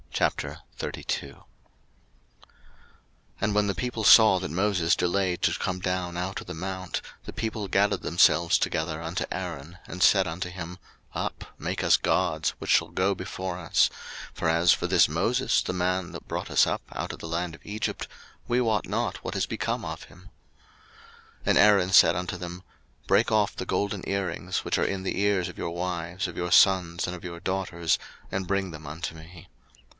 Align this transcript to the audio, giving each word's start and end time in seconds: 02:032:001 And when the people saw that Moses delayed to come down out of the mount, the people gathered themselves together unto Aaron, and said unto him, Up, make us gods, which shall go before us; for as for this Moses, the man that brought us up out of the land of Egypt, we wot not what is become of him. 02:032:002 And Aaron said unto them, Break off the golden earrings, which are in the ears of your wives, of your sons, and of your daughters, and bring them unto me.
02:032:001 0.11 1.43
And 3.39 3.55
when 3.55 3.65
the 3.67 3.73
people 3.75 4.03
saw 4.03 4.37
that 4.39 4.49
Moses 4.51 4.95
delayed 4.95 5.41
to 5.43 5.57
come 5.57 5.79
down 5.79 6.15
out 6.17 6.41
of 6.41 6.47
the 6.47 6.53
mount, 6.55 7.01
the 7.25 7.31
people 7.33 7.67
gathered 7.67 8.01
themselves 8.01 8.57
together 8.59 9.01
unto 9.01 9.25
Aaron, 9.31 9.77
and 9.85 10.01
said 10.03 10.27
unto 10.27 10.49
him, 10.49 10.77
Up, 11.13 11.45
make 11.57 11.83
us 11.83 11.97
gods, 11.97 12.49
which 12.57 12.69
shall 12.71 12.89
go 12.89 13.13
before 13.15 13.57
us; 13.57 13.89
for 14.33 14.49
as 14.49 14.73
for 14.73 14.85
this 14.87 15.07
Moses, 15.07 15.61
the 15.61 15.71
man 15.73 16.11
that 16.11 16.27
brought 16.27 16.49
us 16.51 16.65
up 16.67 16.81
out 16.93 17.13
of 17.13 17.19
the 17.19 17.27
land 17.27 17.53
of 17.55 17.65
Egypt, 17.65 18.07
we 18.47 18.59
wot 18.59 18.87
not 18.89 19.17
what 19.23 19.35
is 19.35 19.45
become 19.45 19.85
of 19.85 20.03
him. 20.03 20.29
02:032:002 21.45 21.47
And 21.47 21.57
Aaron 21.59 21.91
said 21.93 22.15
unto 22.15 22.37
them, 22.37 22.63
Break 23.07 23.31
off 23.31 23.55
the 23.55 23.65
golden 23.67 24.03
earrings, 24.09 24.65
which 24.65 24.79
are 24.79 24.85
in 24.85 25.03
the 25.03 25.19
ears 25.19 25.47
of 25.47 25.59
your 25.59 25.71
wives, 25.71 26.27
of 26.27 26.35
your 26.37 26.51
sons, 26.51 27.07
and 27.07 27.15
of 27.15 27.23
your 27.23 27.39
daughters, 27.39 27.97
and 28.31 28.47
bring 28.47 28.71
them 28.71 28.85
unto 28.87 29.15
me. 29.15 29.47